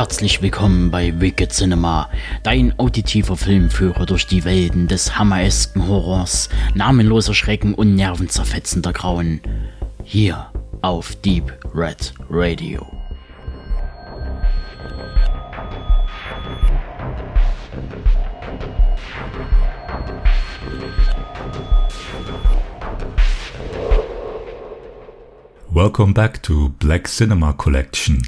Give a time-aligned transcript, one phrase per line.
[0.00, 2.08] Herzlich willkommen bei Wicked Cinema,
[2.42, 9.42] dein auditiver Filmführer durch die Welten des hammeresken Horrors, namenloser Schrecken und nervenzerfetzender Grauen.
[10.02, 12.86] Hier auf Deep Red Radio.
[25.70, 28.22] Welcome back to Black Cinema Collection.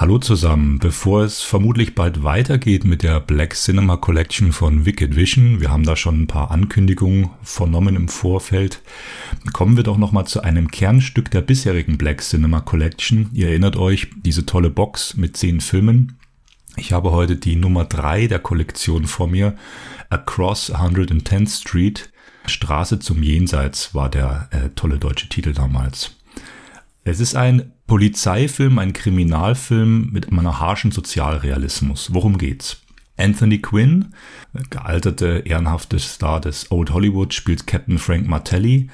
[0.00, 5.60] Hallo zusammen, bevor es vermutlich bald weitergeht mit der Black Cinema Collection von Wicked Vision,
[5.60, 8.80] wir haben da schon ein paar Ankündigungen vernommen im Vorfeld,
[9.52, 13.28] kommen wir doch nochmal zu einem Kernstück der bisherigen Black Cinema Collection.
[13.34, 16.16] Ihr erinnert euch, diese tolle Box mit zehn Filmen.
[16.78, 19.54] Ich habe heute die Nummer drei der Kollektion vor mir,
[20.08, 22.10] Across 110th Street,
[22.46, 26.16] Straße zum Jenseits war der äh, tolle deutsche Titel damals.
[27.02, 32.12] Es ist ein Polizeifilm, ein Kriminalfilm mit einem harschen Sozialrealismus.
[32.12, 32.82] Worum geht's?
[33.16, 34.14] Anthony Quinn,
[34.70, 38.90] gealterte, ehrenhafte Star des Old Hollywood, spielt Captain Frank Martelli.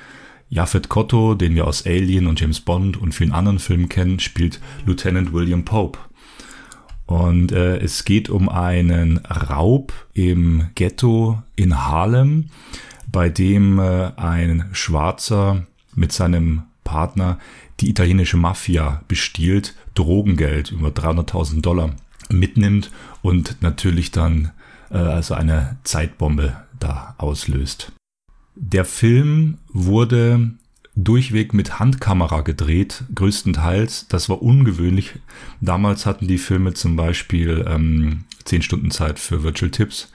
[0.49, 4.61] Japhet Kotto, den wir aus Alien und James Bond und vielen anderen Filmen kennen, spielt
[4.85, 5.99] Lieutenant William Pope.
[7.07, 12.51] Und äh, es geht um einen Raub im Ghetto in Harlem,
[13.11, 17.39] bei dem äh, ein Schwarzer mit seinem Partner
[17.81, 21.95] die italienische Mafia bestiehlt, Drogengeld über 300.000 Dollar
[22.31, 22.91] mitnimmt
[23.23, 24.53] und natürlich dann
[24.91, 27.93] äh, also eine Zeitbombe da auslöst.
[28.55, 30.51] Der Film wurde
[30.95, 34.09] durchweg mit Handkamera gedreht, größtenteils.
[34.09, 35.13] Das war ungewöhnlich.
[35.61, 40.11] Damals hatten die Filme zum Beispiel ähm, 10 Stunden Zeit für Virtual Tips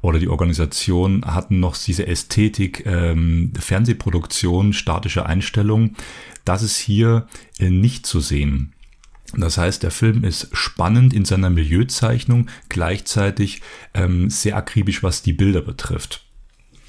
[0.00, 5.96] oder die Organisation hatten noch diese Ästhetik, ähm, Fernsehproduktion, statische Einstellungen.
[6.44, 7.26] Das ist hier
[7.58, 8.72] äh, nicht zu sehen.
[9.36, 13.60] Das heißt, der Film ist spannend in seiner Milieuzeichnung, gleichzeitig
[13.92, 16.27] ähm, sehr akribisch, was die Bilder betrifft.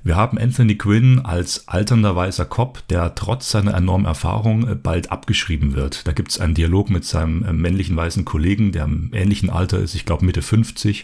[0.03, 5.11] Wir haben Anthony Quinn als alternder weißer Cop, der trotz seiner enormen Erfahrung äh, bald
[5.11, 6.07] abgeschrieben wird.
[6.07, 9.79] Da gibt es einen Dialog mit seinem äh, männlichen weißen Kollegen, der im ähnlichen Alter
[9.79, 11.03] ist, ich glaube Mitte 50.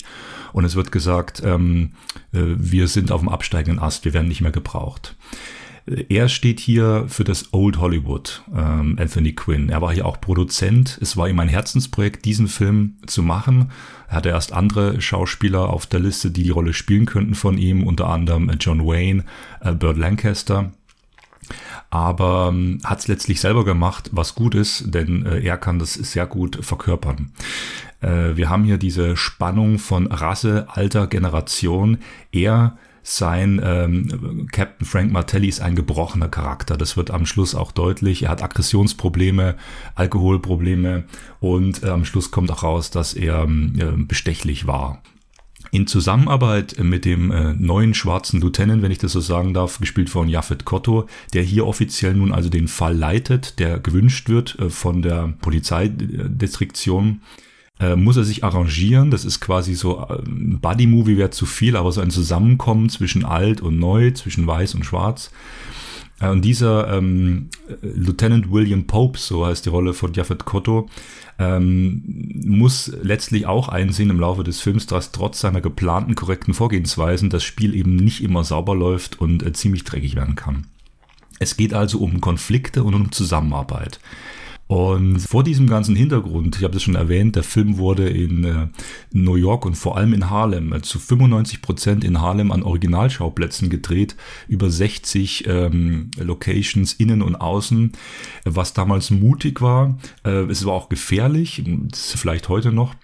[0.54, 1.92] Und es wird gesagt, ähm,
[2.32, 5.16] äh, wir sind auf dem absteigenden Ast, wir werden nicht mehr gebraucht.
[5.88, 9.70] Er steht hier für das Old Hollywood, ähm, Anthony Quinn.
[9.70, 10.98] Er war hier auch Produzent.
[11.00, 13.72] Es war ihm ein Herzensprojekt, diesen Film zu machen.
[14.08, 17.84] Er hatte erst andere Schauspieler auf der Liste, die die Rolle spielen könnten von ihm,
[17.84, 19.26] unter anderem John Wayne,
[19.62, 20.72] äh, Burt Lancaster
[21.90, 25.94] aber ähm, hat es letztlich selber gemacht, was gut ist, denn äh, er kann das
[25.94, 27.32] sehr gut verkörpern.
[28.02, 32.00] Äh, wir haben hier diese Spannung von Rasse, Alter, Generation.
[32.32, 32.78] Er
[33.08, 36.76] sein ähm, Captain Frank Martelli ist ein gebrochener Charakter.
[36.76, 38.24] Das wird am Schluss auch deutlich.
[38.24, 39.56] Er hat Aggressionsprobleme,
[39.94, 41.04] Alkoholprobleme
[41.40, 45.04] und äh, am Schluss kommt auch raus, dass er äh, bestechlich war.
[45.70, 50.10] In Zusammenarbeit mit dem äh, neuen schwarzen Lieutenant, wenn ich das so sagen darf, gespielt
[50.10, 54.72] von Japhet Kotto, der hier offiziell nun also den Fall leitet, der gewünscht wird äh,
[54.72, 57.45] von der Polizeidistriktion, äh,
[57.96, 59.12] muss er sich arrangieren.
[59.12, 63.26] Das ist quasi so äh, ein Buddy-Movie wäre zu viel, aber so ein Zusammenkommen zwischen
[63.26, 65.32] alt und neu, zwischen weiß und schwarz.
[66.20, 67.50] Äh, und dieser ähm,
[67.82, 70.90] Lieutenant William Pope, so heißt die Rolle von Japhet Kotto,
[71.38, 72.04] ähm,
[72.46, 77.44] muss letztlich auch einsehen im Laufe des Films, dass trotz seiner geplanten korrekten Vorgehensweisen das
[77.44, 80.68] Spiel eben nicht immer sauber läuft und äh, ziemlich dreckig werden kann.
[81.40, 84.00] Es geht also um Konflikte und um Zusammenarbeit.
[84.68, 88.68] Und vor diesem ganzen Hintergrund, ich habe das schon erwähnt, der Film wurde in äh,
[89.12, 93.70] New York und vor allem in Harlem äh, zu 95 Prozent in Harlem an Originalschauplätzen
[93.70, 94.16] gedreht,
[94.48, 97.92] über 60 ähm, Locations innen und außen,
[98.44, 100.00] was damals mutig war.
[100.24, 102.96] Äh, es war auch gefährlich, das ist vielleicht heute noch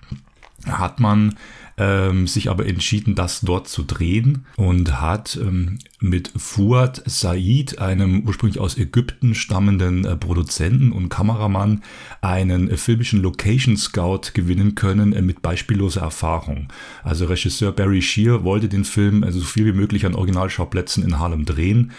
[0.67, 1.35] hat man
[1.77, 8.23] ähm, sich aber entschieden, das dort zu drehen und hat ähm, mit Fuad Said, einem
[8.27, 11.81] ursprünglich aus Ägypten stammenden äh, Produzenten und Kameramann,
[12.21, 16.67] einen äh, filmischen Location Scout gewinnen können äh, mit beispielloser Erfahrung.
[17.03, 21.19] Also Regisseur Barry Shear wollte den Film also so viel wie möglich an Originalschauplätzen in
[21.19, 21.91] Harlem drehen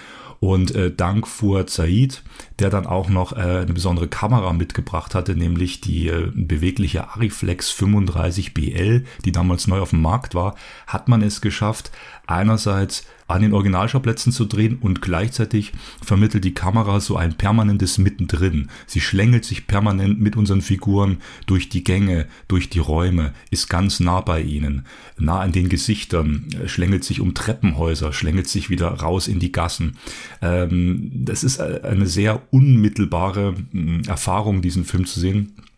[0.43, 2.25] und äh, dank Fuad Said,
[2.59, 7.71] der dann auch noch äh, eine besondere Kamera mitgebracht hatte, nämlich die äh, bewegliche Ariflex
[7.71, 10.57] 35 BL, die damals neu auf dem Markt war,
[10.89, 11.93] hat man es geschafft,
[12.27, 15.73] einerseits an den Originalschauplätzen zu drehen und gleichzeitig
[16.03, 18.69] vermittelt die Kamera so ein permanentes Mittendrin.
[18.87, 24.01] Sie schlängelt sich permanent mit unseren Figuren durch die Gänge, durch die Räume, ist ganz
[24.01, 24.85] nah bei ihnen,
[25.19, 29.97] nah an den Gesichtern, schlängelt sich um Treppenhäuser, schlängelt sich wieder raus in die Gassen.
[30.41, 35.72] Ähm, das ist eine sehr unmittelbare hm, Erfahrung, diesen Film zu sehen äh,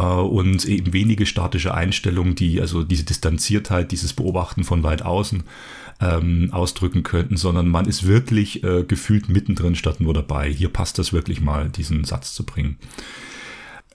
[0.00, 5.44] und eben wenige statische Einstellungen, die also diese Distanziertheit, dieses Beobachten von weit außen
[6.00, 10.50] ähm, ausdrücken könnten, sondern man ist wirklich äh, gefühlt mittendrin statt nur dabei.
[10.50, 12.76] Hier passt das wirklich mal, diesen Satz zu bringen.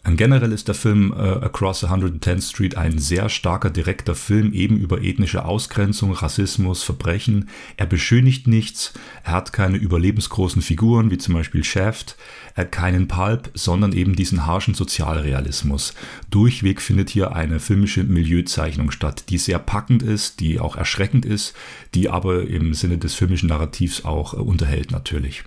[0.05, 5.01] Generell ist der Film äh, Across 110th Street ein sehr starker direkter Film eben über
[5.01, 7.49] ethnische Ausgrenzung, Rassismus, Verbrechen.
[7.75, 8.93] Er beschönigt nichts,
[9.23, 12.15] er hat keine überlebensgroßen Figuren wie zum Beispiel Shaft,
[12.55, 15.93] er hat keinen Pulp, sondern eben diesen harschen Sozialrealismus.
[16.29, 21.53] Durchweg findet hier eine filmische Milieuzeichnung statt, die sehr packend ist, die auch erschreckend ist,
[21.93, 25.43] die aber im Sinne des filmischen Narrativs auch äh, unterhält natürlich.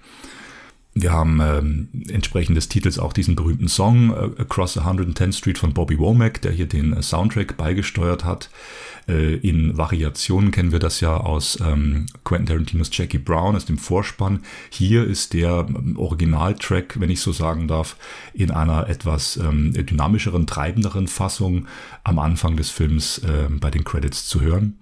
[0.94, 5.72] Wir haben ähm, entsprechend des Titels auch diesen berühmten Song äh, Across 110th Street von
[5.72, 8.50] Bobby Womack, der hier den äh, Soundtrack beigesteuert hat.
[9.08, 13.78] Äh, in Variationen kennen wir das ja aus ähm, Quentin Tarantinos Jackie Brown, aus dem
[13.78, 14.40] Vorspann.
[14.68, 17.96] Hier ist der ähm, Originaltrack, wenn ich so sagen darf,
[18.34, 21.68] in einer etwas ähm, dynamischeren, treibenderen Fassung
[22.04, 24.76] am Anfang des Films äh, bei den Credits zu hören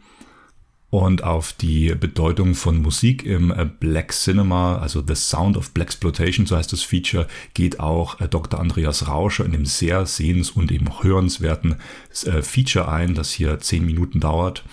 [0.90, 5.90] und auf die Bedeutung von Musik im äh, Black Cinema, also The Sound of Black
[5.90, 8.60] Exploitation, so heißt das Feature, geht auch äh, Dr.
[8.60, 11.76] Andreas Rauscher in dem sehr sehens- und eben hörenswerten
[12.24, 14.64] äh, Feature ein, das hier zehn Minuten dauert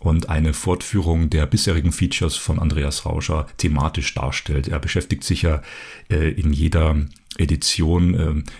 [0.00, 4.68] und eine Fortführung der bisherigen Features von Andreas Rauscher thematisch darstellt.
[4.68, 5.62] Er beschäftigt sich ja
[6.08, 6.96] in jeder
[7.38, 8.14] Edition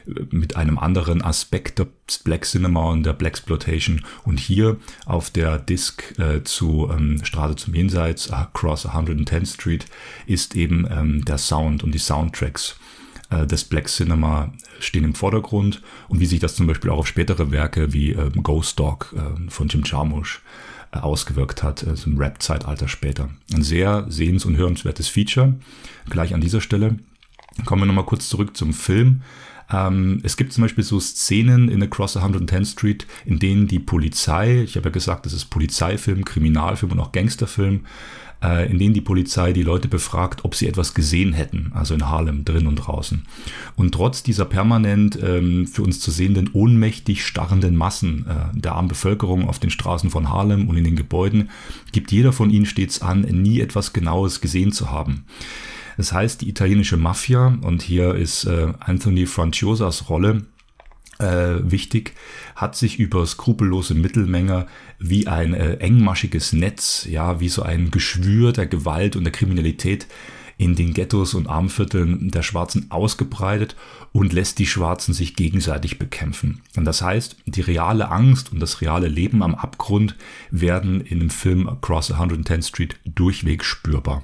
[0.06, 4.02] äh, mit einem anderen Aspekt des Black Cinema und der Black Exploitation.
[4.24, 9.86] Und hier auf der Disc äh, zu ähm, Straße zum Jenseits, Across 110th Street,
[10.26, 12.76] ist eben ähm, der Sound und die Soundtracks
[13.30, 17.08] äh, des Black Cinema stehen im Vordergrund und wie sich das zum Beispiel auch auf
[17.08, 22.10] spätere Werke wie äh, Ghost Dog äh, von Jim Jarmusch äh, ausgewirkt hat, äh, so
[22.10, 23.30] im Rap-Zeitalter später.
[23.52, 25.54] Ein sehr sehens- und hörenswertes Feature,
[26.08, 26.98] gleich an dieser Stelle.
[27.64, 29.22] Kommen wir nochmal kurz zurück zum Film.
[29.70, 34.62] Ähm, es gibt zum Beispiel so Szenen in Across 110th Street, in denen die Polizei,
[34.62, 37.80] ich habe ja gesagt, das ist Polizeifilm, Kriminalfilm und auch Gangsterfilm,
[38.42, 42.08] äh, in denen die Polizei die Leute befragt, ob sie etwas gesehen hätten, also in
[42.08, 43.26] Harlem, drin und draußen.
[43.76, 48.88] Und trotz dieser permanent ähm, für uns zu sehenden, ohnmächtig starrenden Massen äh, der armen
[48.88, 51.50] Bevölkerung auf den Straßen von Harlem und in den Gebäuden,
[51.92, 55.24] gibt jeder von ihnen stets an, nie etwas Genaues gesehen zu haben.
[55.98, 60.44] Das heißt, die italienische Mafia, und hier ist äh, Anthony Franciosas Rolle
[61.18, 62.14] äh, wichtig,
[62.54, 64.68] hat sich über skrupellose Mittelmenge
[65.00, 70.06] wie ein äh, engmaschiges Netz, ja, wie so ein Geschwür der Gewalt und der Kriminalität
[70.56, 73.74] in den Ghettos und Armvierteln der Schwarzen ausgebreitet
[74.12, 76.62] und lässt die Schwarzen sich gegenseitig bekämpfen.
[76.76, 80.14] Und das heißt, die reale Angst und das reale Leben am Abgrund
[80.52, 84.22] werden in dem Film Across 110th Street durchweg spürbar.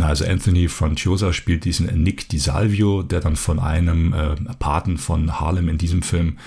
[0.00, 5.68] Also Anthony Franciosa spielt diesen Nick DiSalvio, der dann von einem äh, Paten von Harlem
[5.68, 6.38] in diesem Film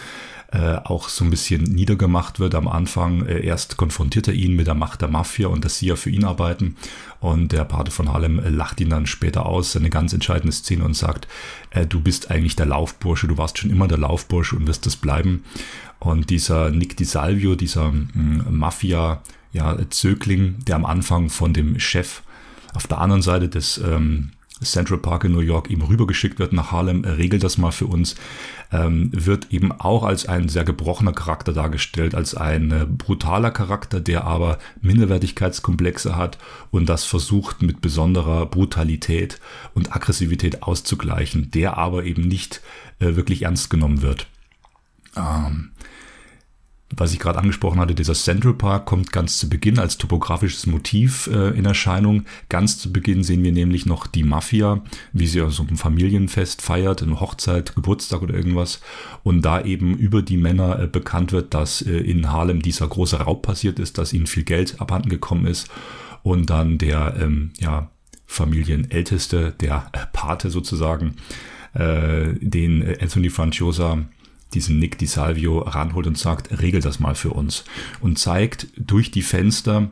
[0.51, 3.25] äh, auch so ein bisschen niedergemacht wird am Anfang.
[3.25, 6.09] Äh, erst konfrontiert er ihn mit der Macht der Mafia und dass sie ja für
[6.09, 6.75] ihn arbeiten.
[7.21, 10.83] Und der Pate von Harlem äh, lacht ihn dann später aus, eine ganz entscheidende Szene
[10.83, 11.27] und sagt,
[11.69, 14.97] äh, du bist eigentlich der Laufbursche, du warst schon immer der Laufbursche und wirst es
[14.97, 15.45] bleiben.
[15.99, 19.21] Und dieser Nick DiSalvio, dieser mm, Mafia,
[19.53, 22.23] ja, der am Anfang von dem Chef
[22.73, 24.31] auf der anderen Seite des ähm,
[24.63, 28.15] Central Park in New York ihm rübergeschickt wird nach Harlem, regelt das mal für uns,
[28.71, 33.99] ähm, wird eben auch als ein sehr gebrochener Charakter dargestellt, als ein äh, brutaler Charakter,
[33.99, 36.37] der aber Minderwertigkeitskomplexe hat
[36.69, 39.39] und das versucht mit besonderer Brutalität
[39.73, 42.61] und Aggressivität auszugleichen, der aber eben nicht
[42.99, 44.27] äh, wirklich ernst genommen wird.
[45.17, 45.70] Ähm,
[46.95, 51.27] was ich gerade angesprochen hatte, dieser Central Park kommt ganz zu Beginn als topografisches Motiv
[51.27, 52.25] äh, in Erscheinung.
[52.49, 54.81] Ganz zu Beginn sehen wir nämlich noch die Mafia,
[55.13, 58.81] wie sie so ein Familienfest feiert, eine Hochzeit, Geburtstag oder irgendwas.
[59.23, 63.21] Und da eben über die Männer äh, bekannt wird, dass äh, in Harlem dieser große
[63.21, 65.69] Raub passiert ist, dass ihnen viel Geld abhanden gekommen ist.
[66.23, 67.89] Und dann der ähm, ja,
[68.27, 71.15] Familienälteste, der Pate sozusagen,
[71.73, 74.05] äh, den Anthony Franciosa
[74.53, 77.63] diesen Nick Di Salvio ranholt und sagt, regel das mal für uns.
[77.99, 79.91] Und zeigt durch die Fenster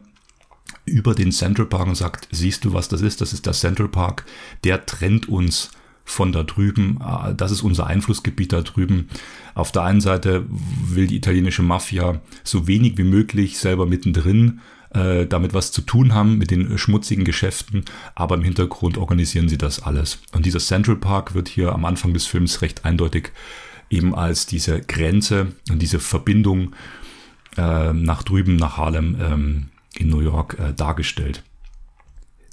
[0.86, 3.22] über den Central Park und sagt, siehst du, was das ist?
[3.22, 4.26] Das ist der Central Park.
[4.64, 5.72] Der trennt uns
[6.04, 6.98] von da drüben.
[7.02, 9.10] Ah, das ist unser Einflussgebiet da drüben.
[9.54, 14.62] Auf der einen Seite will die italienische Mafia so wenig wie möglich selber mittendrin
[14.92, 17.86] äh, damit was zu tun haben mit den schmutzigen Geschäften,
[18.16, 20.20] aber im Hintergrund organisieren sie das alles.
[20.34, 23.32] Und dieser Central Park wird hier am Anfang des Films recht eindeutig
[23.90, 26.76] eben als diese Grenze und diese Verbindung
[27.58, 29.66] äh, nach drüben, nach Harlem ähm,
[29.98, 31.44] in New York äh, dargestellt.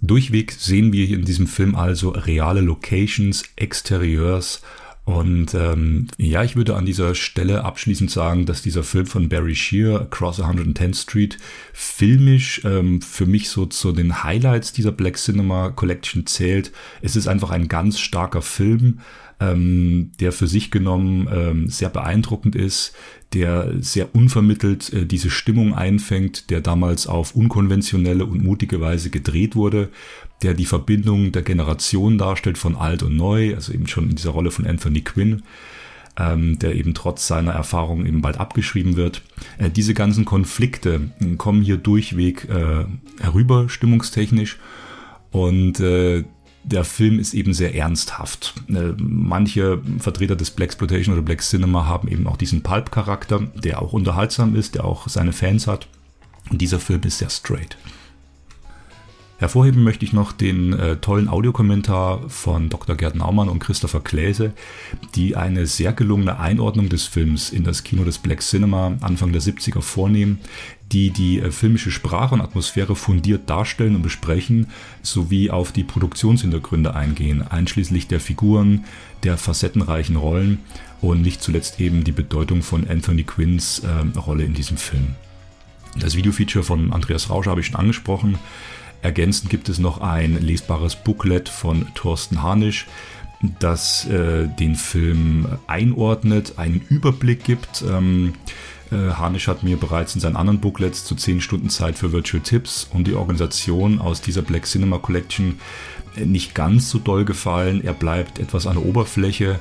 [0.02, 4.62] Durchweg sehen wir hier in diesem Film also reale Locations, Exterieurs
[5.06, 9.54] und ähm, ja, ich würde an dieser Stelle abschließend sagen, dass dieser Film von Barry
[9.54, 11.38] Shear, Across 110th Street,
[11.72, 16.72] filmisch ähm, für mich so zu den Highlights dieser Black Cinema Collection zählt.
[17.02, 18.98] Es ist einfach ein ganz starker Film,
[19.40, 22.94] ähm, der für sich genommen ähm, sehr beeindruckend ist,
[23.34, 29.54] der sehr unvermittelt äh, diese Stimmung einfängt, der damals auf unkonventionelle und mutige Weise gedreht
[29.54, 29.90] wurde,
[30.42, 34.30] der die Verbindung der Generation darstellt von alt und neu, also eben schon in dieser
[34.30, 35.42] Rolle von Anthony Quinn,
[36.18, 39.22] ähm, der eben trotz seiner Erfahrung eben bald abgeschrieben wird.
[39.58, 42.86] Äh, diese ganzen Konflikte äh, kommen hier durchweg äh,
[43.20, 44.58] herüber, stimmungstechnisch.
[45.30, 46.24] Und äh,
[46.66, 48.54] der Film ist eben sehr ernsthaft.
[48.68, 53.80] Äh, manche Vertreter des Black Exploitation oder Black Cinema haben eben auch diesen Pulp-Charakter, der
[53.80, 55.86] auch unterhaltsam ist, der auch seine Fans hat.
[56.50, 57.76] Und dieser Film ist sehr straight.
[59.38, 62.96] Hervorheben möchte ich noch den äh, tollen Audiokommentar von Dr.
[62.96, 64.54] Gerd Naumann und Christopher Kläse,
[65.14, 69.42] die eine sehr gelungene Einordnung des Films in das Kino des Black Cinema Anfang der
[69.42, 70.40] 70er vornehmen,
[70.92, 74.68] die die äh, filmische Sprache und Atmosphäre fundiert darstellen und besprechen,
[75.02, 78.84] sowie auf die Produktionshintergründe eingehen, einschließlich der Figuren,
[79.22, 80.60] der facettenreichen Rollen
[81.00, 85.14] und nicht zuletzt eben die Bedeutung von Anthony Quinns äh, Rolle in diesem Film.
[85.98, 88.38] Das Videofeature von Andreas Rauscher habe ich schon angesprochen.
[89.02, 92.86] Ergänzend gibt es noch ein lesbares Booklet von Thorsten Harnisch,
[93.58, 97.84] das äh, den Film einordnet, einen Überblick gibt.
[97.88, 102.12] Ähm, äh, Harnisch hat mir bereits in seinen anderen Booklets zu 10 Stunden Zeit für
[102.12, 105.58] Virtual Tips und die Organisation aus dieser Black Cinema Collection
[106.16, 107.82] äh, nicht ganz so doll gefallen.
[107.84, 109.58] Er bleibt etwas an der Oberfläche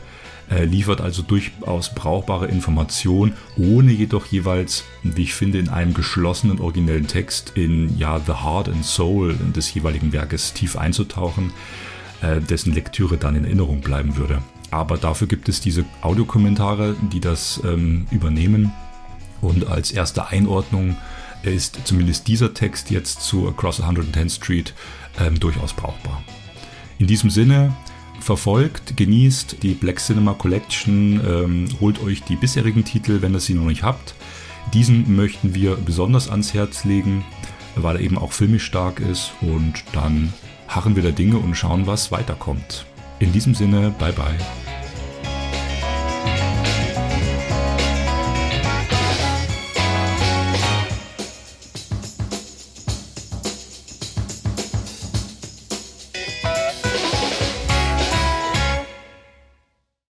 [0.49, 6.59] äh, liefert also durchaus brauchbare Informationen, ohne jedoch jeweils, wie ich finde, in einem geschlossenen
[6.59, 11.51] originellen Text in ja, The Heart and Soul des jeweiligen Werkes tief einzutauchen,
[12.21, 14.39] äh, dessen Lektüre dann in Erinnerung bleiben würde.
[14.71, 18.71] Aber dafür gibt es diese Audiokommentare, die das ähm, übernehmen.
[19.41, 20.97] Und als erste Einordnung
[21.43, 24.73] ist zumindest dieser Text jetzt zu Across 110th Street
[25.19, 26.23] ähm, durchaus brauchbar.
[26.97, 27.75] In diesem Sinne,
[28.19, 33.53] verfolgt, genießt die Black Cinema Collection, ähm, holt euch die bisherigen Titel, wenn ihr sie
[33.53, 34.15] noch nicht habt.
[34.73, 37.23] Diesen möchten wir besonders ans Herz legen,
[37.75, 40.33] weil er eben auch filmisch stark ist und dann
[40.67, 42.85] harren wir der Dinge und schauen, was weiterkommt.
[43.19, 44.64] In diesem Sinne, bye bye.